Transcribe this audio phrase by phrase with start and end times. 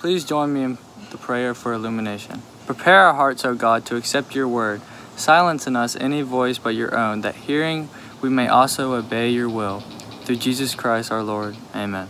[0.00, 0.78] Please join me in
[1.10, 2.40] the prayer for illumination.
[2.64, 4.80] Prepare our hearts, O God, to accept your word.
[5.14, 7.90] Silence in us any voice but your own, that hearing
[8.22, 9.80] we may also obey your will.
[10.24, 11.58] Through Jesus Christ our Lord.
[11.74, 12.08] Amen.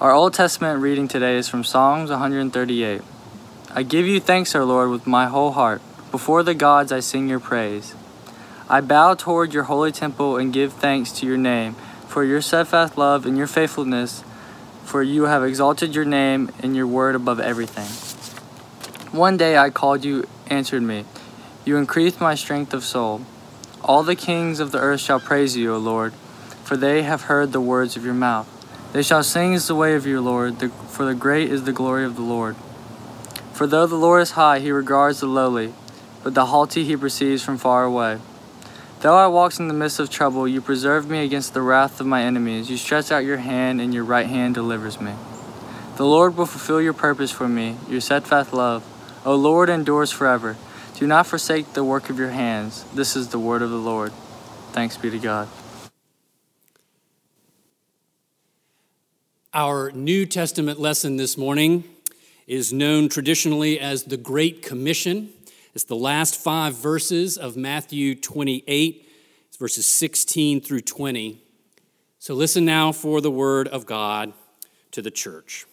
[0.00, 3.00] Our Old Testament reading today is from Psalms 138.
[3.72, 5.80] I give you thanks, O Lord, with my whole heart.
[6.10, 7.94] Before the gods I sing your praise.
[8.68, 11.76] I bow toward your holy temple and give thanks to your name
[12.08, 14.24] for your steadfast love and your faithfulness,
[14.84, 17.88] for you have exalted your name and your word above everything.
[19.16, 21.04] One day I called you, answered me.
[21.64, 23.22] You increased my strength of soul.
[23.82, 26.12] All the kings of the earth shall praise you, O Lord,
[26.64, 28.48] for they have heard the words of your mouth.
[28.92, 32.04] They shall sing is the way of your Lord, for the great is the glory
[32.04, 32.56] of the Lord.
[33.52, 35.72] For though the Lord is high, he regards the lowly,
[36.22, 38.18] but the haughty he perceives from far away.
[39.04, 42.06] Though I walk in the midst of trouble, you preserve me against the wrath of
[42.06, 42.70] my enemies.
[42.70, 45.12] You stretch out your hand, and your right hand delivers me.
[45.96, 48.82] The Lord will fulfill your purpose for me, your steadfast love.
[49.26, 50.56] O Lord endures forever.
[50.94, 52.86] Do not forsake the work of your hands.
[52.94, 54.10] This is the word of the Lord.
[54.72, 55.48] Thanks be to God.
[59.52, 61.84] Our New Testament lesson this morning
[62.46, 65.28] is known traditionally as the Great Commission.
[65.74, 69.08] It's the last five verses of Matthew 28,
[69.48, 71.42] it's verses 16 through 20.
[72.20, 74.32] So listen now for the word of God
[74.92, 75.66] to the church.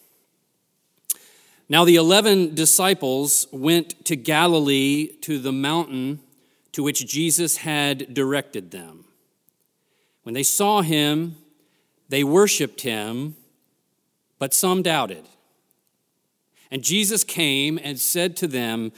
[1.68, 6.20] Now, the eleven disciples went to Galilee to the mountain
[6.72, 9.04] to which Jesus had directed them.
[10.24, 11.36] When they saw him,
[12.08, 13.36] they worshiped him,
[14.38, 15.24] but some doubted.
[16.70, 18.92] And Jesus came and said to them,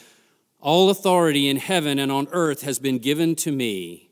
[0.64, 4.08] All authority in heaven and on earth has been given to me.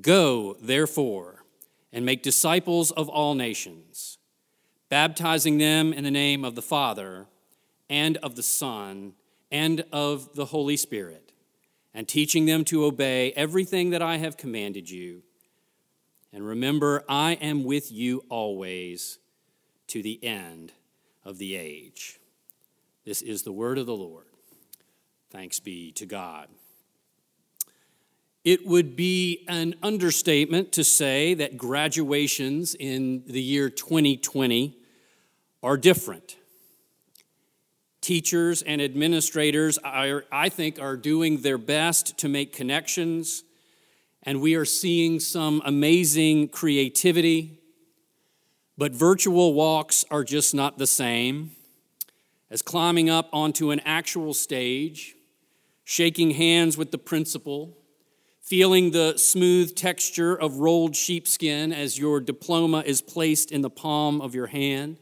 [0.00, 1.44] Go, therefore,
[1.92, 4.18] and make disciples of all nations,
[4.88, 7.26] baptizing them in the name of the Father
[7.90, 9.14] and of the Son
[9.50, 11.32] and of the Holy Spirit,
[11.92, 15.24] and teaching them to obey everything that I have commanded you.
[16.32, 19.18] And remember, I am with you always
[19.88, 20.74] to the end
[21.24, 22.20] of the age.
[23.04, 24.26] This is the word of the Lord.
[25.36, 26.48] Thanks be to God.
[28.42, 34.74] It would be an understatement to say that graduations in the year 2020
[35.62, 36.36] are different
[38.00, 43.44] teachers and administrators, are, I think, are doing their best to make connections,
[44.22, 47.58] and we are seeing some amazing creativity.
[48.78, 51.50] But virtual walks are just not the same
[52.50, 55.15] as climbing up onto an actual stage,
[55.88, 57.78] shaking hands with the principal,
[58.40, 64.20] feeling the smooth texture of rolled sheepskin as your diploma is placed in the palm
[64.20, 64.98] of your hand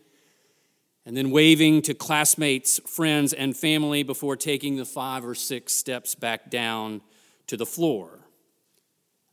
[1.07, 6.15] and then waving to classmates, friends, and family before taking the five or six steps
[6.15, 7.01] back down
[7.47, 8.21] to the floor.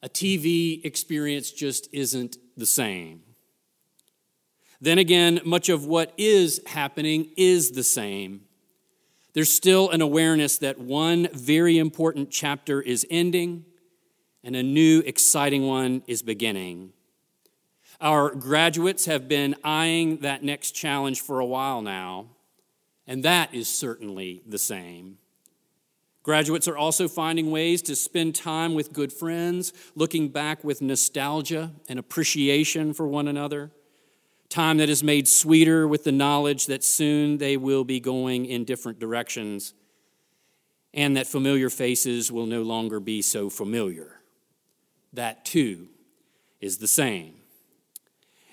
[0.02, 3.24] A TV experience just isn't the same.
[4.80, 8.44] Then again, much of what is happening is the same.
[9.34, 13.66] There's still an awareness that one very important chapter is ending
[14.44, 16.94] and a new exciting one is beginning.
[18.02, 22.28] Our graduates have been eyeing that next challenge for a while now,
[23.06, 25.20] and that is certainly the same.
[26.24, 31.72] Graduates are also finding ways to spend time with good friends, looking back with nostalgia
[31.88, 33.72] and appreciation for one another.
[34.52, 38.66] Time that is made sweeter with the knowledge that soon they will be going in
[38.66, 39.74] different directions
[40.94, 44.20] and that familiar faces will no longer be so familiar.
[45.14, 45.88] That too
[46.60, 47.36] is the same.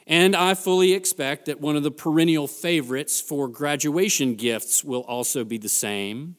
[0.06, 5.42] And I fully expect that one of the perennial favorites for graduation gifts will also
[5.42, 6.36] be the same.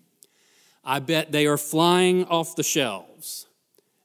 [0.85, 3.47] I bet they are flying off the shelves,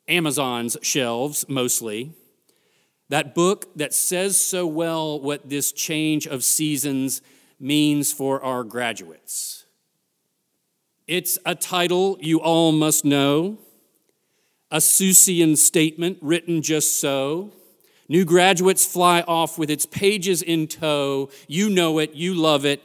[0.09, 2.13] Amazon's shelves mostly.
[3.15, 7.23] That book that says so well what this change of seasons
[7.61, 9.67] means for our graduates.
[11.07, 13.59] It's a title you all must know,
[14.69, 17.53] a Seussian statement written just so
[18.09, 21.31] New graduates fly off with its pages in tow.
[21.47, 22.83] You know it, you love it.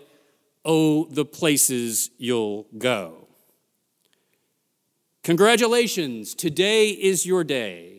[0.64, 3.30] Oh, the places you'll go.
[5.24, 7.99] Congratulations, today is your day.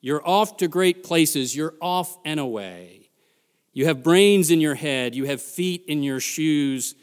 [0.00, 3.10] You're off to great places, you're off and away.
[3.72, 6.94] You have brains in your head, you have feet in your shoes.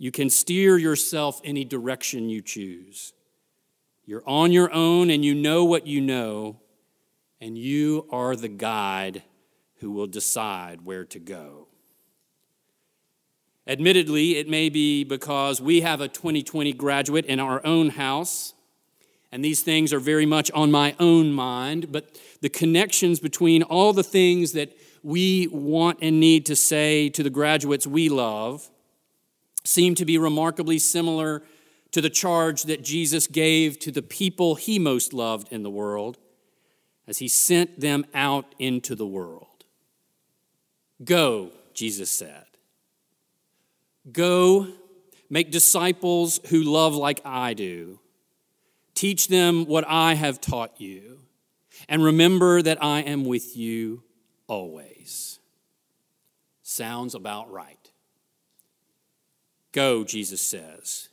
[0.00, 3.12] You can steer yourself any direction you choose.
[4.04, 6.60] You're on your own and you know what you know
[7.40, 9.22] and you are the guide
[9.76, 11.68] who will decide where to go.
[13.66, 18.54] Admittedly, it may be because we have a 2020 graduate in our own house,
[19.30, 23.92] and these things are very much on my own mind, but the connections between all
[23.92, 28.70] the things that we want and need to say to the graduates we love
[29.64, 31.42] seem to be remarkably similar
[31.92, 36.18] to the charge that Jesus gave to the people he most loved in the world
[37.06, 39.64] as he sent them out into the world.
[41.04, 42.44] Go, Jesus said.
[44.10, 44.68] Go,
[45.30, 48.00] make disciples who love like I do.
[48.98, 51.20] Teach them what I have taught you.
[51.88, 54.02] And remember that I am with you
[54.48, 55.38] always.
[56.64, 57.92] Sounds about right.
[59.70, 61.10] Go, Jesus says.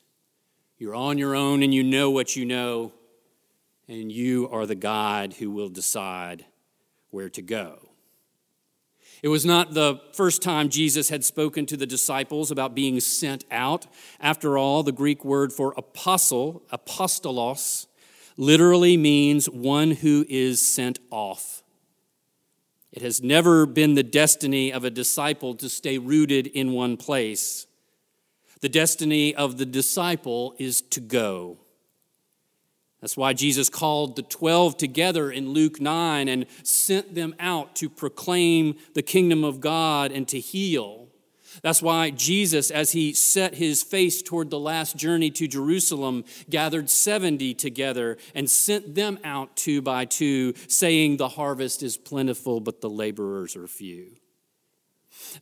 [0.79, 2.91] You're on your own and you know what you know,
[3.87, 6.43] and you are the guide who will decide
[7.11, 7.84] where to go.
[9.25, 13.43] It was not the first time Jesus had spoken to the disciples about being sent
[13.49, 13.87] out.
[14.19, 17.87] After all, the Greek word for apostle, apostolos,
[18.37, 21.63] literally means one who is sent off.
[22.91, 27.65] It has never been the destiny of a disciple to stay rooted in one place.
[28.61, 31.64] The destiny of the disciple is to go.
[33.05, 37.87] That's why Jesus called the 12 together in Luke 9 and sent them out to
[37.87, 41.09] proclaim the kingdom of God and to heal.
[41.61, 46.89] That's why Jesus, as he set his face toward the last journey to Jerusalem, gathered
[46.89, 52.81] 70 together and sent them out two by two, saying, The harvest is plentiful, but
[52.81, 54.15] the laborers are few.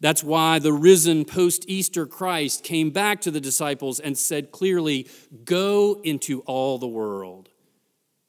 [0.01, 5.07] That's why the risen post Easter Christ came back to the disciples and said clearly,
[5.45, 7.47] Go into all the world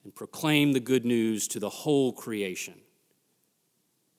[0.04, 2.74] and proclaim the good news to the whole creation.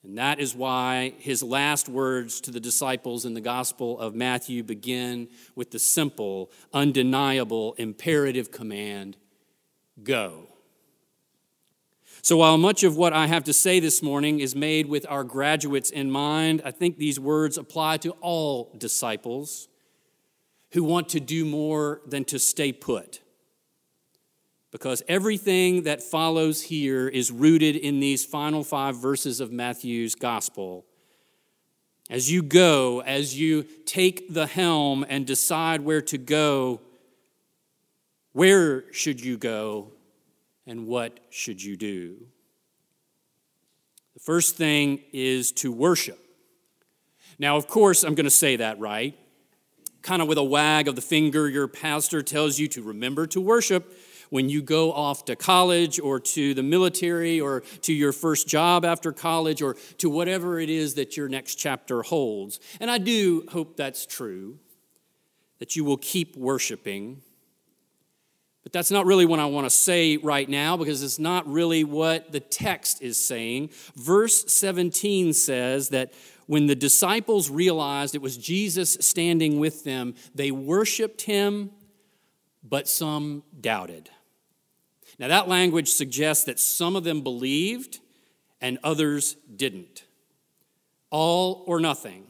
[0.04, 4.62] And that is why his last words to the disciples in the Gospel of Matthew
[4.62, 9.18] begin with the simple, undeniable, imperative command
[10.04, 10.48] go.
[12.22, 15.24] So, while much of what I have to say this morning is made with our
[15.24, 19.68] graduates in mind, I think these words apply to all disciples
[20.72, 23.22] who want to do more than to stay put.
[24.76, 30.84] Because everything that follows here is rooted in these final five verses of Matthew's gospel.
[32.10, 36.82] As you go, as you take the helm and decide where to go,
[38.34, 39.94] where should you go
[40.68, 42.18] and what should you do?
[44.14, 46.20] The first thing is to worship.
[47.40, 49.18] Now, of course, I'm going to say that right.
[50.02, 53.40] Kind of with a wag of the finger, your pastor tells you to remember to
[53.40, 53.98] worship
[54.30, 58.86] when you go off to college or to the military or to your first job
[58.86, 62.60] after college or to whatever it is that your next chapter holds.
[62.80, 64.60] And I do hope that's true,
[65.60, 67.22] that you will keep worshiping.
[68.64, 71.84] But that's not really what I want to say right now because it's not really
[71.84, 73.70] what the text is saying.
[73.96, 76.14] Verse 17 says that
[76.48, 81.70] when the disciples realized it was Jesus standing with them, they worshiped him,
[82.68, 84.10] but some doubted.
[85.20, 88.00] Now, that language suggests that some of them believed
[88.60, 90.04] and others didn't.
[91.10, 92.26] All or nothing.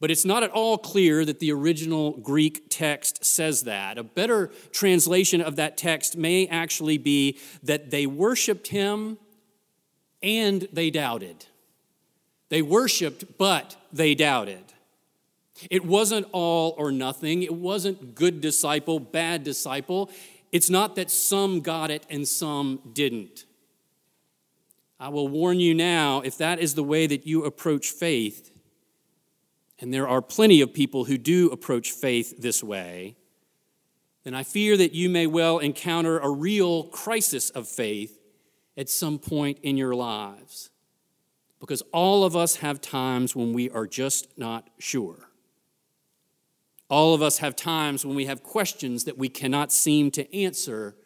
[0.00, 3.96] But it's not at all clear that the original Greek text says that.
[3.96, 9.18] A better translation of that text may actually be that they worshiped him
[10.22, 11.46] and they doubted.
[12.48, 14.73] They worshiped, but they doubted.
[15.70, 17.42] It wasn't all or nothing.
[17.42, 20.10] It wasn't good disciple, bad disciple.
[20.52, 23.44] It's not that some got it and some didn't.
[24.98, 28.50] I will warn you now if that is the way that you approach faith,
[29.80, 33.16] and there are plenty of people who do approach faith this way,
[34.22, 38.18] then I fear that you may well encounter a real crisis of faith
[38.76, 40.70] at some point in your lives.
[41.60, 45.28] Because all of us have times when we are just not sure.
[46.88, 50.96] All of us have times when we have questions that we cannot seem to answer,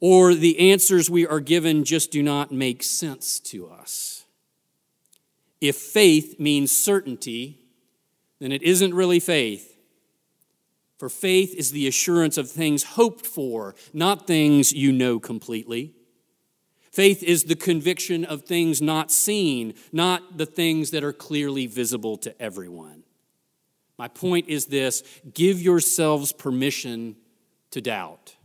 [0.00, 4.24] or the answers we are given just do not make sense to us.
[5.60, 7.60] If faith means certainty,
[8.38, 9.78] then it isn't really faith.
[10.98, 15.94] For faith is the assurance of things hoped for, not things you know completely.
[16.92, 22.16] Faith is the conviction of things not seen, not the things that are clearly visible
[22.18, 23.03] to everyone.
[23.98, 27.16] My point is this give yourselves permission
[27.70, 28.36] to doubt.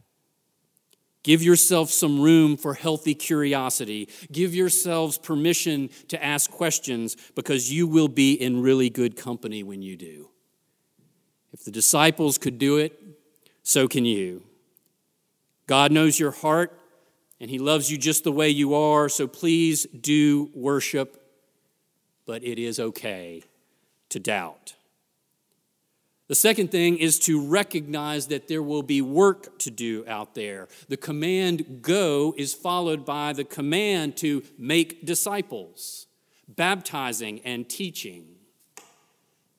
[1.22, 4.08] Give yourself some room for healthy curiosity.
[4.32, 9.82] Give yourselves permission to ask questions because you will be in really good company when
[9.82, 10.30] you do.
[11.52, 12.98] If the disciples could do it,
[13.64, 14.44] so can you.
[15.68, 16.80] God knows your heart,
[17.40, 21.22] and He loves you just the way you are, so please do worship,
[22.26, 23.44] but it is okay
[24.10, 24.74] to doubt.
[26.30, 30.68] The second thing is to recognize that there will be work to do out there.
[30.88, 36.06] The command go is followed by the command to make disciples,
[36.48, 38.28] baptizing and teaching.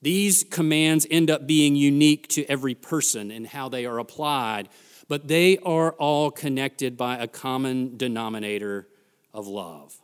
[0.01, 4.69] These commands end up being unique to every person and how they are applied,
[5.09, 8.87] but they are all connected by a common denominator
[9.33, 9.99] of love.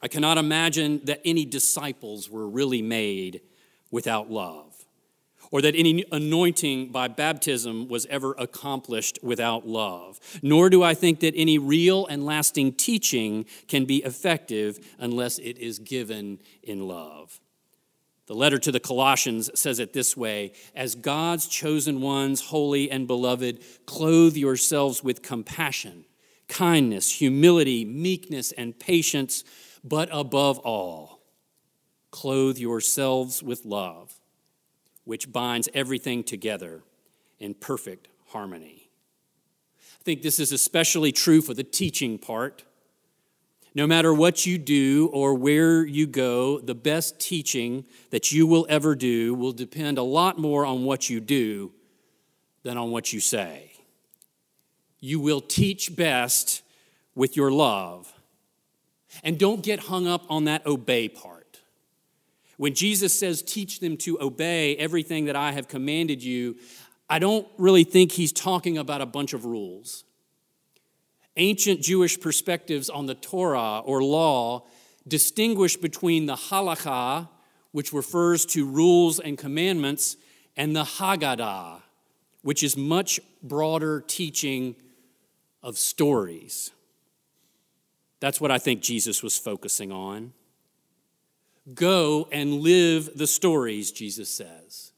[0.00, 3.40] I cannot imagine that any disciples were really made
[3.90, 4.69] without love
[5.50, 10.20] or that any anointing by baptism was ever accomplished without love.
[10.42, 15.58] Nor do I think that any real and lasting teaching can be effective unless it
[15.58, 17.40] is given in love.
[18.26, 23.08] The letter to the Colossians says it this way As God's chosen ones, holy and
[23.08, 26.04] beloved, clothe yourselves with compassion,
[26.46, 29.42] kindness, humility, meekness, and patience,
[29.82, 31.22] but above all,
[32.12, 34.19] clothe yourselves with love
[35.10, 36.84] which binds everything together
[37.40, 38.88] in perfect harmony.
[39.98, 42.62] I think this is especially true for the teaching part.
[43.74, 48.64] No matter what you do or where you go, the best teaching that you will
[48.68, 51.72] ever do will depend a lot more on what you do
[52.62, 53.72] than on what you say.
[55.00, 56.62] You will teach best
[57.16, 58.12] with your love.
[59.24, 61.39] And don't get hung up on that obey part.
[62.60, 66.56] When Jesus says, teach them to obey everything that I have commanded you,
[67.08, 70.04] I don't really think he's talking about a bunch of rules.
[71.38, 74.66] Ancient Jewish perspectives on the Torah or law
[75.08, 77.30] distinguish between the halakha,
[77.72, 80.18] which refers to rules and commandments,
[80.54, 81.80] and the Haggadah,
[82.42, 84.76] which is much broader teaching
[85.62, 86.72] of stories.
[88.20, 90.34] That's what I think Jesus was focusing on.
[91.74, 94.92] Go and live the stories, Jesus says.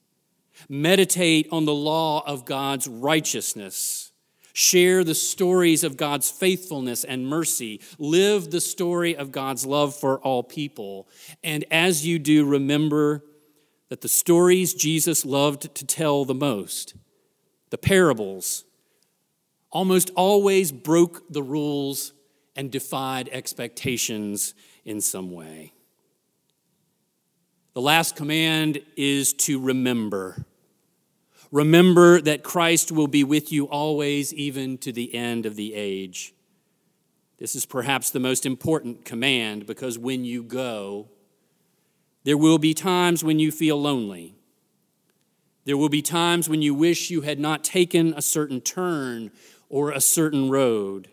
[0.69, 4.13] Meditate on the law of God's righteousness.
[4.53, 7.81] Share the stories of God's faithfulness and mercy.
[7.99, 11.09] Live the story of God's love for all people.
[11.43, 13.25] And as you do, remember
[13.89, 16.95] that the stories Jesus loved to tell the most,
[17.71, 18.65] the parables,
[19.71, 22.13] almost always broke the rules
[22.55, 24.55] and defied expectations
[24.85, 25.73] in some way.
[27.75, 30.45] The last command is to remember.
[31.51, 36.35] Remember that Christ will be with you always, even to the end of the age.
[37.39, 41.09] This is perhaps the most important command because when you go,
[42.25, 44.35] there will be times when you feel lonely.
[45.65, 49.31] There will be times when you wish you had not taken a certain turn
[49.69, 51.09] or a certain road.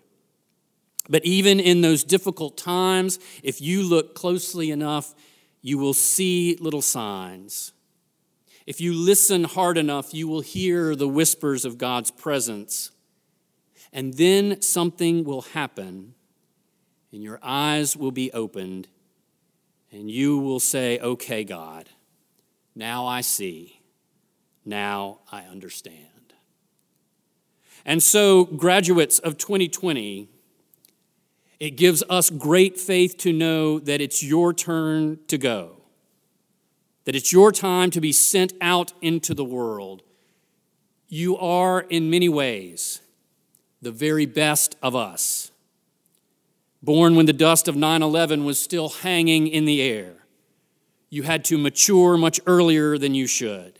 [1.10, 5.16] But even in those difficult times, if you look closely enough,
[5.62, 7.74] you will see little signs.
[8.66, 12.92] If you listen hard enough, you will hear the whispers of God's presence.
[13.92, 16.14] And then something will happen,
[17.12, 18.88] and your eyes will be opened,
[19.92, 21.90] and you will say, Okay, God,
[22.76, 23.82] now I see,
[24.64, 26.06] now I understand.
[27.86, 30.30] And so, graduates of 2020,
[31.60, 35.82] it gives us great faith to know that it's your turn to go,
[37.06, 40.02] that it's your time to be sent out into the world.
[41.10, 43.02] You are, in many ways,
[43.82, 45.52] the very best of us.
[46.82, 50.14] Born when the dust of 9 11 was still hanging in the air,
[51.10, 53.80] you had to mature much earlier than you should.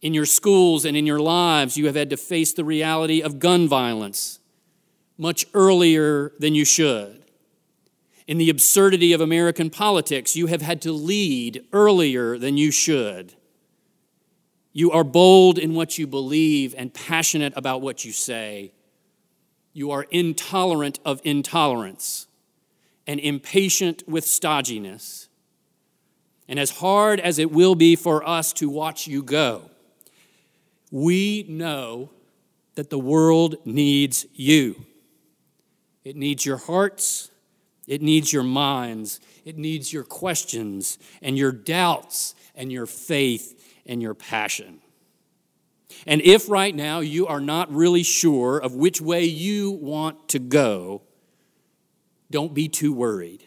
[0.00, 3.38] In your schools and in your lives, you have had to face the reality of
[3.38, 4.40] gun violence
[5.18, 7.24] much earlier than you should.
[8.28, 13.34] In the absurdity of American politics, you have had to lead earlier than you should.
[14.72, 18.72] You are bold in what you believe and passionate about what you say.
[19.72, 22.28] You are intolerant of intolerance
[23.06, 25.28] and impatient with stodginess.
[26.46, 29.70] And as hard as it will be for us to watch you go,
[30.90, 32.10] we know
[32.74, 34.86] that the world needs you.
[36.08, 37.30] It needs your hearts,
[37.86, 44.00] it needs your minds, it needs your questions and your doubts and your faith and
[44.00, 44.80] your passion.
[46.06, 50.38] And if right now you are not really sure of which way you want to
[50.38, 51.02] go,
[52.30, 53.46] don't be too worried.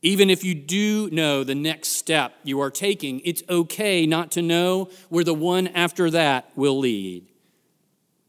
[0.00, 4.40] Even if you do know the next step you are taking, it's okay not to
[4.40, 7.26] know where the one after that will lead.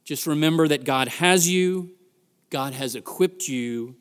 [0.04, 1.92] Just remember that God has you,
[2.54, 3.96] God has equipped you,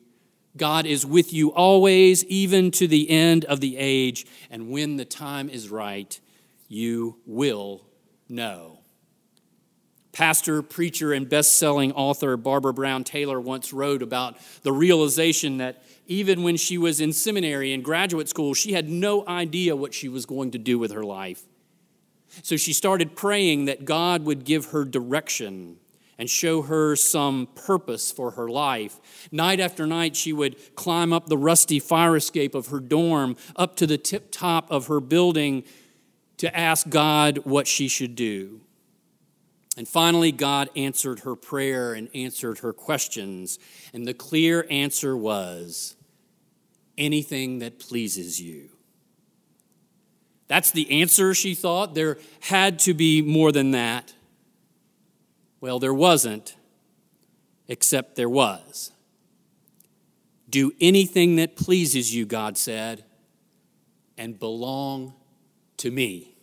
[0.55, 5.05] God is with you always, even to the end of the age, and when the
[5.05, 6.19] time is right,
[6.67, 7.83] you will
[8.29, 8.81] know.
[10.11, 15.81] Pastor, preacher, and best selling author Barbara Brown Taylor once wrote about the realization that
[16.05, 20.07] even when she was in seminary and graduate school, she had no idea what she
[20.07, 21.41] was going to do with her life.
[22.43, 25.79] So she started praying that God would give her direction
[26.17, 29.29] and show her some purpose for her life.
[29.31, 33.75] Night after night, she would climb up the rusty fire escape of her dorm, up
[33.77, 35.63] to the tip top of her building
[36.37, 38.61] to ask God what she should do.
[39.75, 43.57] And finally, God answered her prayer and answered her questions.
[43.93, 45.95] And the clear answer was
[46.97, 48.69] anything that pleases you.
[50.47, 51.95] That's the answer, she thought.
[51.95, 54.13] There had to be more than that.
[55.63, 56.57] Well, there wasn't,
[57.69, 58.91] except there was.
[60.49, 63.05] Do anything that pleases you, God said,
[64.17, 65.13] and belong
[65.77, 66.35] to me.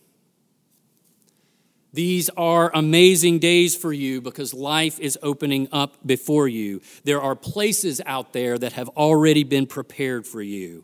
[1.93, 6.81] These are amazing days for you because life is opening up before you.
[7.05, 10.83] There are places out there that have already been prepared for you.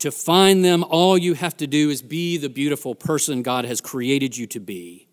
[0.00, 3.80] To find them, all you have to do is be the beautiful person God has
[3.80, 5.08] created you to be.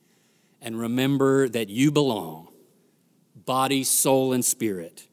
[0.61, 2.49] And remember that you belong,
[3.45, 5.07] body, soul, and spirit,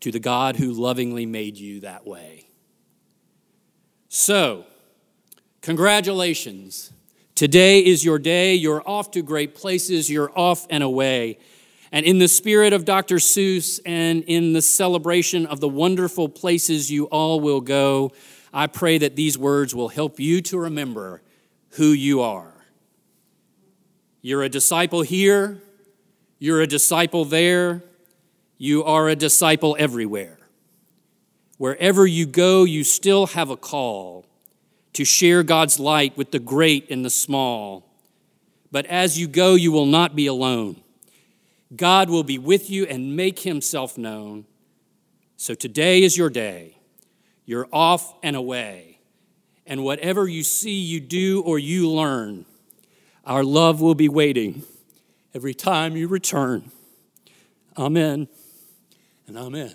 [0.00, 2.48] to the God who lovingly made you that way.
[4.08, 4.66] So,
[5.62, 6.92] congratulations
[7.34, 8.54] Today is your day.
[8.54, 10.10] You're off to great places.
[10.10, 11.38] You're off and away.
[11.90, 13.16] And in the spirit of Dr.
[13.16, 18.12] Seuss and in the celebration of the wonderful places you all will go,
[18.52, 21.22] I pray that these words will help you to remember
[21.70, 22.51] who you are.
[24.22, 25.60] You're a disciple here,
[26.38, 27.82] you're a disciple there,
[28.56, 30.38] you are a disciple everywhere.
[31.58, 34.24] Wherever you go, you still have a call
[34.92, 37.84] to share God's light with the great and the small.
[38.70, 40.80] But as you go, you will not be alone.
[41.74, 44.44] God will be with you and make himself known.
[45.36, 46.78] So today is your day.
[47.44, 49.00] You're off and away.
[49.66, 52.46] And whatever you see, you do, or you learn,
[53.24, 54.62] our love will be waiting
[55.34, 56.70] every time you return.
[57.76, 58.28] Amen
[59.26, 59.74] and amen.